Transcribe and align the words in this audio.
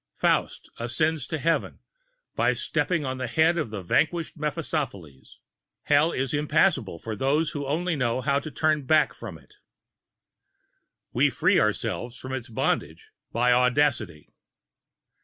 Faust 0.15 0.67
ascends 0.79 1.27
to 1.27 1.37
Heaven, 1.37 1.77
by 2.35 2.53
stepping 2.53 3.05
on 3.05 3.19
the 3.19 3.27
head 3.27 3.59
of 3.59 3.69
the 3.69 3.83
vanquished 3.83 4.35
Mephistopheles. 4.35 5.39
Hell 5.83 6.11
is 6.11 6.33
impassable 6.33 6.97
for 6.97 7.15
those 7.15 7.55
only 7.55 7.93
who 7.93 7.97
know 7.99 8.15
not 8.15 8.25
how 8.25 8.39
to 8.39 8.49
turn 8.49 8.81
back 8.87 9.13
from 9.13 9.37
it. 9.37 9.57
We 11.13 11.29
free 11.29 11.59
ourselves 11.59 12.17
from 12.17 12.33
its 12.33 12.49
bondage 12.49 13.11
by 13.31 13.53
audacity. 13.53 14.31